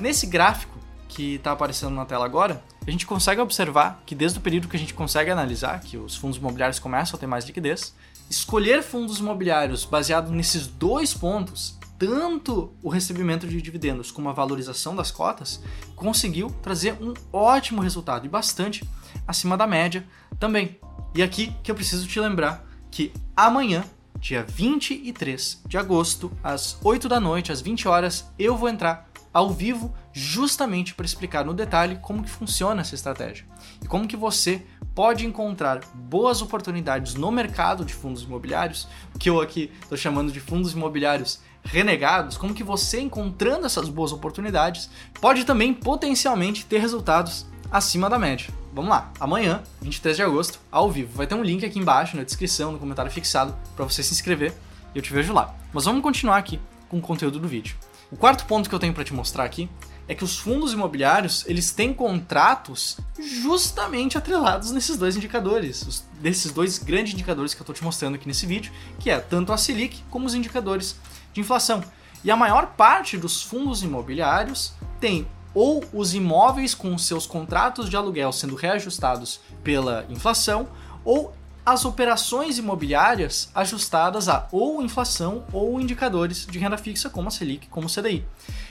Nesse 0.00 0.26
gráfico 0.26 0.78
que 1.08 1.34
está 1.34 1.52
aparecendo 1.52 1.94
na 1.94 2.06
tela 2.06 2.24
agora, 2.24 2.64
a 2.86 2.90
gente 2.90 3.06
consegue 3.06 3.40
observar 3.40 4.02
que 4.06 4.14
desde 4.14 4.38
o 4.38 4.40
período 4.40 4.66
que 4.66 4.76
a 4.76 4.80
gente 4.80 4.94
consegue 4.94 5.30
analisar, 5.30 5.80
que 5.80 5.96
os 5.96 6.16
fundos 6.16 6.38
imobiliários 6.38 6.78
começam 6.78 7.16
a 7.16 7.20
ter 7.20 7.26
mais 7.26 7.44
liquidez, 7.44 7.94
escolher 8.28 8.82
fundos 8.82 9.18
imobiliários 9.18 9.84
baseado 9.84 10.30
nesses 10.30 10.66
dois 10.66 11.14
pontos, 11.14 11.78
tanto 11.98 12.72
o 12.82 12.88
recebimento 12.88 13.46
de 13.46 13.60
dividendos 13.62 14.10
como 14.10 14.28
a 14.28 14.32
valorização 14.32 14.94
das 14.94 15.10
cotas, 15.10 15.62
conseguiu 15.94 16.50
trazer 16.62 16.96
um 17.00 17.14
ótimo 17.32 17.80
resultado 17.80 18.26
e 18.26 18.28
bastante 18.28 18.88
acima 19.26 19.56
da 19.56 19.66
média 19.66 20.06
também. 20.38 20.78
E 21.14 21.22
aqui 21.22 21.54
que 21.62 21.70
eu 21.70 21.74
preciso 21.74 22.06
te 22.06 22.18
lembrar 22.18 22.66
que 22.90 23.12
amanhã, 23.36 23.84
dia 24.18 24.42
23 24.42 25.62
de 25.66 25.78
agosto, 25.78 26.32
às 26.42 26.78
8 26.82 27.08
da 27.08 27.20
noite, 27.20 27.52
às 27.52 27.60
20 27.60 27.88
horas, 27.88 28.26
eu 28.38 28.56
vou 28.56 28.68
entrar 28.68 29.08
ao 29.32 29.50
vivo 29.50 29.92
justamente 30.12 30.94
para 30.94 31.04
explicar 31.04 31.44
no 31.44 31.52
detalhe 31.52 31.98
como 32.00 32.22
que 32.22 32.30
funciona 32.30 32.82
essa 32.82 32.94
estratégia 32.94 33.44
e 33.82 33.86
como 33.88 34.06
que 34.06 34.16
você 34.16 34.64
pode 34.94 35.26
encontrar 35.26 35.80
boas 35.92 36.40
oportunidades 36.40 37.14
no 37.14 37.30
mercado 37.32 37.84
de 37.84 37.92
fundos 37.92 38.22
imobiliários, 38.22 38.86
que 39.18 39.28
eu 39.28 39.40
aqui 39.40 39.72
estou 39.82 39.98
chamando 39.98 40.30
de 40.30 40.40
fundos 40.40 40.72
imobiliários 40.72 41.40
renegados, 41.64 42.36
como 42.36 42.54
que 42.54 42.62
você 42.62 43.00
encontrando 43.00 43.66
essas 43.66 43.88
boas 43.88 44.12
oportunidades 44.12 44.90
pode 45.20 45.44
também 45.44 45.72
potencialmente 45.72 46.66
ter 46.66 46.78
resultados 46.78 47.46
acima 47.72 48.08
da 48.08 48.18
média. 48.18 48.48
Vamos 48.72 48.90
lá, 48.90 49.12
amanhã, 49.18 49.62
23 49.82 50.16
de 50.16 50.22
agosto, 50.22 50.60
ao 50.70 50.90
vivo. 50.90 51.16
Vai 51.16 51.26
ter 51.26 51.34
um 51.34 51.42
link 51.42 51.64
aqui 51.64 51.78
embaixo 51.78 52.16
na 52.16 52.22
descrição, 52.22 52.72
no 52.72 52.78
comentário 52.78 53.10
fixado, 53.10 53.56
para 53.74 53.84
você 53.84 54.02
se 54.02 54.12
inscrever 54.12 54.52
e 54.94 54.98
eu 54.98 55.02
te 55.02 55.12
vejo 55.12 55.32
lá. 55.32 55.54
Mas 55.72 55.84
vamos 55.84 56.02
continuar 56.02 56.36
aqui 56.36 56.60
com 56.88 56.98
o 56.98 57.00
conteúdo 57.00 57.38
do 57.38 57.48
vídeo. 57.48 57.76
O 58.10 58.16
quarto 58.16 58.44
ponto 58.46 58.68
que 58.68 58.74
eu 58.74 58.78
tenho 58.78 58.92
para 58.92 59.04
te 59.04 59.14
mostrar 59.14 59.44
aqui 59.44 59.68
é 60.06 60.14
que 60.14 60.24
os 60.24 60.38
fundos 60.38 60.72
imobiliários 60.72 61.44
eles 61.46 61.70
têm 61.72 61.94
contratos 61.94 62.98
justamente 63.18 64.18
atrelados 64.18 64.70
nesses 64.70 64.96
dois 64.96 65.16
indicadores, 65.16 65.82
os, 65.82 66.04
desses 66.20 66.52
dois 66.52 66.78
grandes 66.78 67.14
indicadores 67.14 67.54
que 67.54 67.60
eu 67.60 67.64
estou 67.64 67.74
te 67.74 67.82
mostrando 67.82 68.16
aqui 68.16 68.28
nesse 68.28 68.46
vídeo, 68.46 68.72
que 68.98 69.10
é 69.10 69.18
tanto 69.18 69.52
a 69.52 69.56
Selic 69.56 70.02
como 70.10 70.26
os 70.26 70.34
indicadores 70.34 70.96
de 71.32 71.40
inflação. 71.40 71.82
E 72.22 72.30
a 72.30 72.36
maior 72.36 72.68
parte 72.68 73.16
dos 73.18 73.42
fundos 73.42 73.82
imobiliários 73.82 74.72
tem 75.00 75.26
ou 75.54 75.84
os 75.92 76.14
imóveis 76.14 76.74
com 76.74 76.98
seus 76.98 77.26
contratos 77.26 77.88
de 77.88 77.96
aluguel 77.96 78.32
sendo 78.32 78.56
reajustados 78.56 79.40
pela 79.62 80.04
inflação, 80.10 80.68
ou 81.04 81.32
as 81.64 81.84
operações 81.84 82.58
imobiliárias 82.58 83.50
ajustadas 83.54 84.28
a 84.28 84.46
ou 84.52 84.82
inflação 84.82 85.44
ou 85.52 85.80
indicadores 85.80 86.46
de 86.46 86.58
renda 86.58 86.76
fixa, 86.76 87.08
como 87.08 87.28
a 87.28 87.30
Selic, 87.30 87.68
como 87.68 87.86
o 87.86 87.90
CDI. 87.90 88.24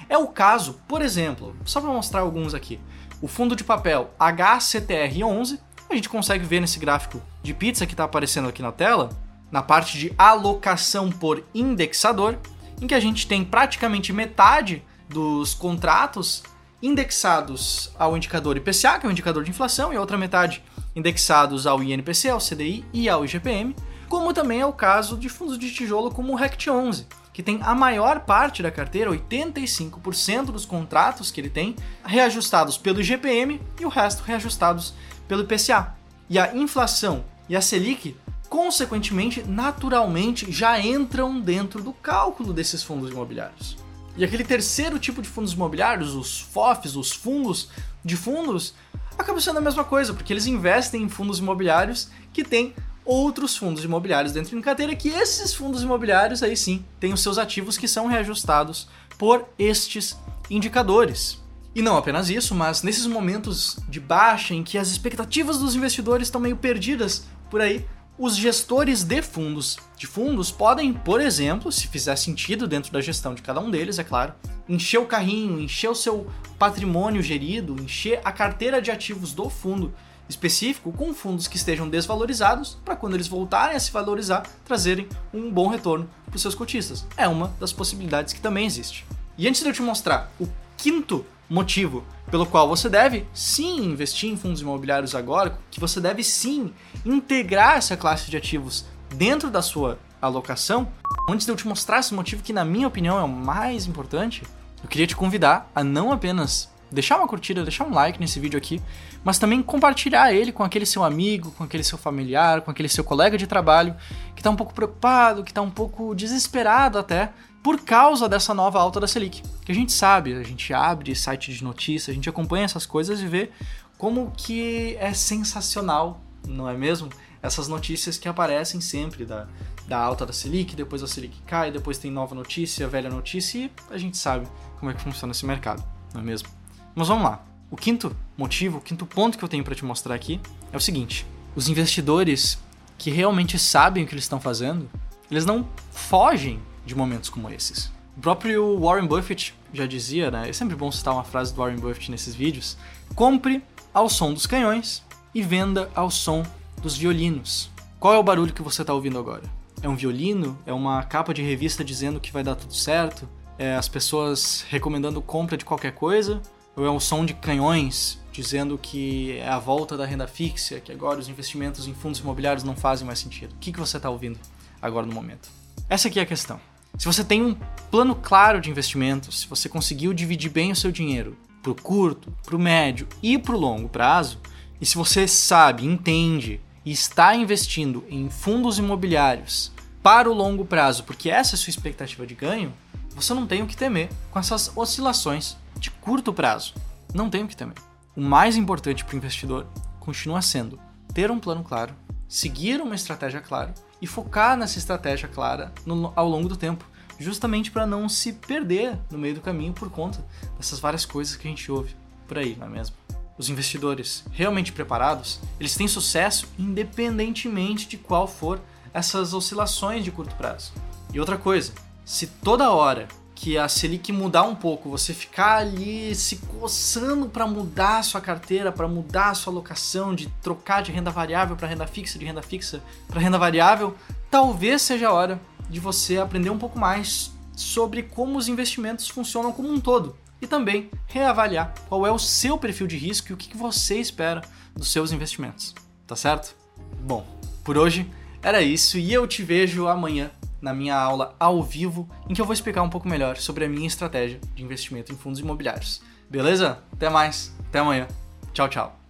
É 0.07 0.17
o 0.17 0.27
caso, 0.27 0.79
por 0.87 1.01
exemplo, 1.01 1.55
só 1.65 1.81
para 1.81 1.89
mostrar 1.89 2.21
alguns 2.21 2.53
aqui, 2.53 2.79
o 3.21 3.27
fundo 3.27 3.55
de 3.55 3.63
papel 3.63 4.11
HCTR11, 4.19 5.59
a 5.89 5.95
gente 5.95 6.09
consegue 6.09 6.45
ver 6.45 6.59
nesse 6.59 6.79
gráfico 6.79 7.21
de 7.41 7.53
pizza 7.53 7.85
que 7.85 7.93
está 7.93 8.03
aparecendo 8.03 8.47
aqui 8.47 8.61
na 8.61 8.71
tela, 8.71 9.09
na 9.51 9.61
parte 9.61 9.97
de 9.97 10.13
alocação 10.17 11.11
por 11.11 11.43
indexador, 11.53 12.37
em 12.81 12.87
que 12.87 12.95
a 12.95 12.99
gente 12.99 13.27
tem 13.27 13.43
praticamente 13.43 14.11
metade 14.11 14.83
dos 15.07 15.53
contratos 15.53 16.43
indexados 16.81 17.91
ao 17.97 18.17
indicador 18.17 18.57
IPCA, 18.57 18.99
que 18.99 19.05
é 19.05 19.09
o 19.09 19.11
indicador 19.11 19.43
de 19.43 19.51
inflação, 19.51 19.93
e 19.93 19.95
a 19.95 20.01
outra 20.01 20.17
metade 20.17 20.61
indexados 20.95 21.65
ao 21.65 21.81
INPC, 21.81 22.29
ao 22.29 22.39
CDI 22.39 22.85
e 22.93 23.09
ao 23.09 23.25
IGPM, 23.25 23.75
como 24.07 24.33
também 24.33 24.61
é 24.61 24.65
o 24.65 24.73
caso 24.73 25.17
de 25.17 25.27
fundos 25.27 25.57
de 25.57 25.73
tijolo 25.73 26.11
como 26.11 26.33
o 26.33 26.35
RECT 26.35 26.69
11, 26.69 27.07
que 27.33 27.41
tem 27.41 27.59
a 27.63 27.73
maior 27.73 28.19
parte 28.19 28.61
da 28.61 28.69
carteira, 28.69 29.11
85% 29.11 30.45
dos 30.45 30.65
contratos 30.65 31.31
que 31.31 31.41
ele 31.41 31.49
tem, 31.49 31.75
reajustados 32.05 32.77
pelo 32.77 33.01
IGPM 33.01 33.59
e 33.79 33.85
o 33.85 33.89
resto 33.89 34.21
reajustados 34.21 34.93
pelo 35.27 35.43
IPCA. 35.43 35.95
E 36.29 36.37
a 36.37 36.55
inflação 36.55 37.25
e 37.49 37.55
a 37.55 37.61
Selic, 37.61 38.15
consequentemente, 38.47 39.43
naturalmente, 39.43 40.51
já 40.51 40.79
entram 40.79 41.41
dentro 41.41 41.81
do 41.81 41.91
cálculo 41.91 42.53
desses 42.53 42.83
fundos 42.83 43.09
imobiliários. 43.09 43.77
E 44.15 44.23
aquele 44.23 44.43
terceiro 44.43 44.99
tipo 44.99 45.23
de 45.23 45.27
fundos 45.27 45.53
imobiliários, 45.53 46.13
os 46.13 46.39
FOFs, 46.39 46.95
os 46.95 47.11
fundos 47.11 47.69
de 48.05 48.15
fundos, 48.15 48.75
acaba 49.17 49.39
sendo 49.41 49.59
a 49.59 49.61
mesma 49.61 49.83
coisa, 49.83 50.13
porque 50.13 50.33
eles 50.33 50.47
investem 50.47 51.03
em 51.03 51.09
fundos 51.09 51.39
imobiliários 51.39 52.09
que 52.31 52.43
têm 52.43 52.73
outros 53.05 53.57
fundos 53.57 53.83
imobiliários 53.83 54.33
dentro 54.33 54.55
de 54.55 54.61
carteira, 54.61 54.95
que 54.95 55.09
esses 55.09 55.53
fundos 55.53 55.83
imobiliários 55.83 56.41
aí 56.41 56.55
sim 56.55 56.85
têm 56.99 57.13
os 57.13 57.21
seus 57.21 57.37
ativos 57.37 57.77
que 57.77 57.87
são 57.87 58.07
reajustados 58.07 58.87
por 59.17 59.45
estes 59.57 60.17
indicadores. 60.49 61.41
E 61.75 61.81
não 61.81 61.97
apenas 61.97 62.29
isso, 62.29 62.53
mas 62.53 62.83
nesses 62.83 63.07
momentos 63.07 63.77
de 63.89 63.99
baixa 63.99 64.53
em 64.53 64.63
que 64.63 64.77
as 64.77 64.89
expectativas 64.89 65.57
dos 65.57 65.75
investidores 65.75 66.27
estão 66.27 66.39
meio 66.39 66.55
perdidas 66.55 67.25
por 67.49 67.61
aí, 67.61 67.85
os 68.23 68.37
gestores 68.37 69.03
de 69.03 69.21
fundos 69.21 69.77
de 69.97 70.07
fundos 70.07 70.49
podem, 70.49 70.93
por 70.93 71.19
exemplo, 71.19 71.69
se 71.73 71.89
fizer 71.89 72.15
sentido 72.15 72.65
dentro 72.65 72.89
da 72.89 73.01
gestão 73.01 73.35
de 73.35 73.41
cada 73.41 73.59
um 73.59 73.69
deles, 73.69 73.99
é 73.99 74.03
claro, 74.03 74.33
encher 74.67 74.97
o 74.97 75.05
carrinho, 75.05 75.59
encher 75.59 75.89
o 75.89 75.95
seu 75.95 76.31
patrimônio 76.57 77.21
gerido, 77.21 77.75
encher 77.83 78.21
a 78.23 78.31
carteira 78.31 78.81
de 78.81 78.89
ativos 78.89 79.33
do 79.33 79.49
fundo 79.49 79.93
específico 80.29 80.93
com 80.93 81.13
fundos 81.13 81.49
que 81.49 81.57
estejam 81.57 81.89
desvalorizados 81.89 82.77
para 82.85 82.95
quando 82.95 83.15
eles 83.15 83.27
voltarem 83.27 83.75
a 83.75 83.79
se 83.79 83.91
valorizar, 83.91 84.43
trazerem 84.63 85.09
um 85.33 85.51
bom 85.51 85.67
retorno 85.67 86.09
para 86.25 86.37
os 86.37 86.41
seus 86.41 86.55
cotistas. 86.55 87.05
É 87.17 87.27
uma 87.27 87.53
das 87.59 87.73
possibilidades 87.73 88.31
que 88.31 88.39
também 88.39 88.65
existe. 88.65 89.05
E 89.37 89.49
antes 89.49 89.61
de 89.61 89.67
eu 89.67 89.73
te 89.73 89.81
mostrar 89.81 90.31
o 90.39 90.47
quinto 90.77 91.25
motivo 91.49 92.03
pelo 92.29 92.45
qual 92.45 92.67
você 92.67 92.89
deve 92.89 93.27
sim 93.33 93.85
investir 93.85 94.29
em 94.29 94.37
fundos 94.37 94.61
imobiliários 94.61 95.13
agora, 95.13 95.57
que 95.69 95.79
você 95.79 95.99
deve 96.01 96.23
sim 96.23 96.73
integrar 97.05 97.77
essa 97.77 97.95
classe 97.95 98.29
de 98.29 98.37
ativos 98.37 98.85
dentro 99.15 99.49
da 99.51 99.61
sua 99.61 99.99
alocação. 100.21 100.87
Antes 101.29 101.45
de 101.45 101.51
eu 101.51 101.55
te 101.55 101.67
mostrar 101.67 101.99
esse 101.99 102.13
motivo 102.13 102.43
que 102.43 102.53
na 102.53 102.65
minha 102.65 102.87
opinião 102.87 103.19
é 103.19 103.23
o 103.23 103.29
mais 103.29 103.85
importante, 103.85 104.43
eu 104.81 104.89
queria 104.89 105.07
te 105.07 105.15
convidar 105.15 105.69
a 105.75 105.83
não 105.83 106.11
apenas 106.11 106.73
deixar 106.93 107.17
uma 107.17 107.27
curtida, 107.27 107.63
deixar 107.63 107.85
um 107.85 107.93
like 107.93 108.19
nesse 108.19 108.39
vídeo 108.39 108.57
aqui, 108.57 108.81
mas 109.23 109.39
também 109.39 109.61
compartilhar 109.63 110.31
ele 110.31 110.51
com 110.51 110.63
aquele 110.63 110.85
seu 110.85 111.03
amigo, 111.03 111.51
com 111.51 111.63
aquele 111.63 111.83
seu 111.83 111.97
familiar, 111.97 112.61
com 112.61 112.71
aquele 112.71 112.87
seu 112.87 113.03
colega 113.03 113.37
de 113.37 113.47
trabalho 113.47 113.95
que 114.35 114.41
está 114.41 114.49
um 114.49 114.55
pouco 114.55 114.73
preocupado, 114.73 115.43
que 115.43 115.51
está 115.51 115.61
um 115.61 115.71
pouco 115.71 116.13
desesperado 116.13 116.97
até 116.97 117.31
por 117.63 117.79
causa 117.79 118.27
dessa 118.27 118.53
nova 118.53 118.77
alta 118.79 118.99
da 118.99 119.07
Selic. 119.07 119.41
Que 119.63 119.71
a 119.71 119.75
gente 119.75 119.93
sabe, 119.93 120.33
a 120.33 120.43
gente 120.43 120.73
abre 120.73 121.15
site 121.15 121.53
de 121.53 121.63
notícias, 121.63 122.09
a 122.09 122.13
gente 122.13 122.27
acompanha 122.27 122.65
essas 122.65 122.85
coisas 122.85 123.21
e 123.21 123.27
vê 123.27 123.49
como 123.97 124.33
que 124.35 124.97
é 124.99 125.13
sensacional, 125.13 126.19
não 126.45 126.69
é 126.69 126.75
mesmo? 126.75 127.09
Essas 127.41 127.69
notícias 127.69 128.17
que 128.17 128.27
aparecem 128.27 128.81
sempre 128.81 129.25
da, 129.25 129.47
da 129.87 129.97
alta 129.97 130.25
da 130.25 130.33
Selic, 130.33 130.75
depois 130.75 131.01
a 131.01 131.07
Selic 131.07 131.41
cai, 131.47 131.71
depois 131.71 131.97
tem 131.97 132.11
nova 132.11 132.35
notícia, 132.35 132.85
velha 132.87 133.09
notícia 133.09 133.59
e 133.59 133.71
a 133.89 133.97
gente 133.97 134.17
sabe 134.17 134.45
como 134.77 134.91
é 134.91 134.93
que 134.93 135.01
funciona 135.01 135.31
esse 135.31 135.45
mercado, 135.45 135.81
não 136.13 136.19
é 136.19 136.23
mesmo? 136.23 136.49
Mas 136.93 137.07
vamos 137.07 137.23
lá. 137.23 137.45
O 137.71 137.77
quinto 137.77 138.15
motivo, 138.37 138.77
o 138.79 138.81
quinto 138.81 139.05
ponto 139.05 139.37
que 139.37 139.43
eu 139.43 139.49
tenho 139.49 139.63
para 139.63 139.73
te 139.73 139.85
mostrar 139.85 140.13
aqui 140.13 140.39
é 140.71 140.77
o 140.77 140.81
seguinte: 140.81 141.25
os 141.55 141.69
investidores 141.69 142.59
que 142.97 143.09
realmente 143.09 143.57
sabem 143.57 144.03
o 144.03 144.07
que 144.07 144.13
eles 144.13 144.25
estão 144.25 144.39
fazendo, 144.39 144.89
eles 145.31 145.45
não 145.45 145.67
fogem 145.91 146.61
de 146.85 146.95
momentos 146.95 147.29
como 147.29 147.49
esses. 147.49 147.91
O 148.17 148.21
próprio 148.21 148.79
Warren 148.79 149.07
Buffett 149.07 149.55
já 149.73 149.85
dizia, 149.85 150.29
né? 150.29 150.47
É 150.47 150.53
sempre 150.53 150.75
bom 150.75 150.91
citar 150.91 151.13
uma 151.13 151.23
frase 151.23 151.53
do 151.53 151.57
Warren 151.57 151.77
Buffett 151.79 152.11
nesses 152.11 152.35
vídeos: 152.35 152.77
compre 153.15 153.63
ao 153.93 154.07
som 154.07 154.33
dos 154.33 154.45
canhões 154.45 155.03
e 155.33 155.41
venda 155.41 155.89
ao 155.95 156.11
som 156.11 156.43
dos 156.81 156.95
violinos. 156.95 157.71
Qual 157.99 158.13
é 158.13 158.17
o 158.17 158.23
barulho 158.23 158.53
que 158.53 158.61
você 158.61 158.81
está 158.81 158.93
ouvindo 158.93 159.17
agora? 159.17 159.43
É 159.81 159.89
um 159.89 159.95
violino? 159.95 160.57
É 160.65 160.73
uma 160.73 161.01
capa 161.03 161.33
de 161.33 161.41
revista 161.41 161.83
dizendo 161.83 162.19
que 162.19 162.31
vai 162.31 162.43
dar 162.43 162.55
tudo 162.55 162.73
certo? 162.73 163.27
É 163.57 163.75
as 163.75 163.87
pessoas 163.87 164.65
recomendando 164.69 165.21
compra 165.21 165.57
de 165.57 165.65
qualquer 165.65 165.93
coisa? 165.93 166.41
Ou 166.75 166.85
é 166.85 166.91
um 166.91 166.99
som 166.99 167.25
de 167.25 167.33
canhões 167.33 168.19
dizendo 168.31 168.77
que 168.77 169.37
é 169.37 169.47
a 169.47 169.59
volta 169.59 169.95
da 169.95 170.05
renda 170.05 170.27
fixa, 170.27 170.79
que 170.79 170.91
agora 170.91 171.19
os 171.19 171.29
investimentos 171.29 171.87
em 171.87 171.93
fundos 171.93 172.19
imobiliários 172.19 172.63
não 172.63 172.75
fazem 172.75 173.05
mais 173.05 173.19
sentido? 173.19 173.53
O 173.53 173.57
que, 173.57 173.71
que 173.71 173.79
você 173.79 173.97
está 173.97 174.09
ouvindo 174.09 174.39
agora 174.81 175.05
no 175.05 175.13
momento? 175.13 175.49
Essa 175.87 176.07
aqui 176.07 176.19
é 176.19 176.23
a 176.23 176.25
questão. 176.25 176.59
Se 176.97 177.05
você 177.05 177.23
tem 177.23 177.43
um 177.43 177.55
plano 177.89 178.15
claro 178.15 178.61
de 178.61 178.69
investimentos, 178.69 179.41
se 179.41 179.47
você 179.47 179.67
conseguiu 179.67 180.13
dividir 180.13 180.51
bem 180.51 180.71
o 180.71 180.75
seu 180.75 180.91
dinheiro 180.91 181.35
para 181.61 181.71
o 181.71 181.75
curto, 181.75 182.31
para 182.43 182.55
o 182.55 182.59
médio 182.59 183.07
e 183.21 183.37
para 183.37 183.55
o 183.55 183.59
longo 183.59 183.89
prazo, 183.89 184.39
e 184.79 184.85
se 184.85 184.95
você 184.95 185.27
sabe, 185.27 185.85
entende 185.85 186.61
e 186.85 186.91
está 186.91 187.35
investindo 187.35 188.03
em 188.09 188.29
fundos 188.29 188.77
imobiliários 188.77 189.71
para 190.03 190.29
o 190.29 190.33
longo 190.33 190.65
prazo, 190.65 191.03
porque 191.03 191.29
essa 191.29 191.53
é 191.53 191.55
a 191.55 191.57
sua 191.57 191.71
expectativa 191.71 192.27
de 192.27 192.35
ganho, 192.35 192.73
você 193.15 193.33
não 193.33 193.47
tem 193.47 193.61
o 193.63 193.67
que 193.67 193.77
temer 193.77 194.09
com 194.29 194.39
essas 194.39 194.71
oscilações 194.75 195.57
de 195.79 195.89
curto 195.89 196.33
prazo. 196.33 196.73
Não 197.13 197.29
tem 197.29 197.43
o 197.43 197.47
que 197.47 197.55
temer. 197.55 197.77
O 198.15 198.21
mais 198.21 198.55
importante 198.57 199.03
para 199.03 199.13
o 199.13 199.17
investidor 199.17 199.65
continua 199.99 200.41
sendo 200.41 200.79
ter 201.13 201.31
um 201.31 201.39
plano 201.39 201.63
claro, 201.63 201.95
seguir 202.27 202.81
uma 202.81 202.95
estratégia 202.95 203.39
clara 203.39 203.73
e 204.03 204.05
focar 204.05 204.57
nessa 204.57 204.77
estratégia 204.77 205.29
clara 205.29 205.71
no, 205.85 206.11
ao 206.13 206.27
longo 206.27 206.49
do 206.49 206.57
tempo, 206.57 206.85
justamente 207.17 207.71
para 207.71 207.87
não 207.87 208.09
se 208.09 208.33
perder 208.33 208.99
no 209.09 209.17
meio 209.17 209.35
do 209.35 209.39
caminho 209.39 209.71
por 209.71 209.89
conta 209.89 210.21
dessas 210.57 210.77
várias 210.77 211.05
coisas 211.05 211.37
que 211.37 211.47
a 211.47 211.49
gente 211.49 211.71
ouve 211.71 211.95
por 212.27 212.37
aí, 212.37 212.53
não 212.59 212.67
é 212.67 212.69
mesmo? 212.69 212.97
Os 213.37 213.47
investidores 213.47 214.25
realmente 214.33 214.73
preparados, 214.73 215.39
eles 215.57 215.73
têm 215.73 215.87
sucesso 215.87 216.49
independentemente 216.59 217.87
de 217.87 217.95
qual 217.95 218.27
for 218.27 218.59
essas 218.93 219.33
oscilações 219.33 220.03
de 220.03 220.11
curto 220.11 220.35
prazo. 220.35 220.73
E 221.13 221.19
outra 221.19 221.37
coisa, 221.37 221.71
se 222.03 222.27
toda 222.27 222.71
hora 222.71 223.07
que 223.35 223.57
a 223.57 223.67
Selic 223.67 224.11
mudar 224.11 224.43
um 224.43 224.55
pouco, 224.55 224.89
você 224.89 225.13
ficar 225.13 225.57
ali 225.57 226.13
se 226.15 226.37
coçando 226.37 227.27
para 227.27 227.47
mudar 227.47 227.99
a 227.99 228.03
sua 228.03 228.21
carteira, 228.21 228.71
para 228.71 228.87
mudar 228.87 229.29
a 229.29 229.33
sua 229.33 229.51
alocação, 229.51 230.13
de 230.13 230.27
trocar 230.41 230.81
de 230.81 230.91
renda 230.91 231.11
variável 231.11 231.55
para 231.55 231.67
renda 231.67 231.87
fixa, 231.87 232.19
de 232.19 232.25
renda 232.25 232.41
fixa 232.41 232.81
para 233.07 233.19
renda 233.19 233.37
variável, 233.37 233.95
talvez 234.29 234.81
seja 234.81 235.09
a 235.09 235.13
hora 235.13 235.41
de 235.69 235.79
você 235.79 236.17
aprender 236.17 236.49
um 236.49 236.57
pouco 236.57 236.77
mais 236.79 237.31
sobre 237.55 238.03
como 238.03 238.37
os 238.37 238.47
investimentos 238.47 239.07
funcionam 239.07 239.51
como 239.51 239.71
um 239.71 239.79
todo 239.79 240.15
e 240.41 240.47
também 240.47 240.89
reavaliar 241.07 241.73
qual 241.87 242.05
é 242.05 242.11
o 242.11 242.19
seu 242.19 242.57
perfil 242.57 242.87
de 242.87 242.97
risco 242.97 243.31
e 243.31 243.33
o 243.33 243.37
que 243.37 243.55
você 243.55 243.95
espera 243.95 244.41
dos 244.75 244.91
seus 244.91 245.11
investimentos. 245.11 245.73
Tá 246.05 246.15
certo? 246.15 246.55
Bom, 247.01 247.25
por 247.63 247.77
hoje 247.77 248.09
era 248.41 248.61
isso 248.61 248.97
e 248.97 249.13
eu 249.13 249.25
te 249.25 249.41
vejo 249.41 249.87
amanhã 249.87 250.29
na 250.63 250.73
minha 250.73 250.95
aula 250.95 251.35
ao 251.37 251.61
vivo, 251.61 252.09
em 252.27 252.33
que 252.33 252.39
eu 252.39 252.45
vou 252.45 252.53
explicar 252.53 252.81
um 252.81 252.89
pouco 252.89 253.07
melhor 253.07 253.35
sobre 253.35 253.65
a 253.65 253.69
minha 253.69 253.85
estratégia 253.85 254.39
de 254.55 254.63
investimento 254.63 255.11
em 255.11 255.17
fundos 255.17 255.41
imobiliários. 255.41 256.01
Beleza? 256.29 256.79
Até 256.93 257.09
mais, 257.09 257.53
até 257.67 257.79
amanhã. 257.79 258.07
Tchau, 258.53 258.69
tchau. 258.69 259.02